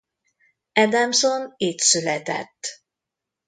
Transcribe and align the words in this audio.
Adamson 0.73 1.53
itt 1.57 1.79
született. 1.79 2.81